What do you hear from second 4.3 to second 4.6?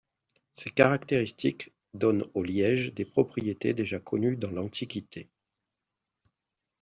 dans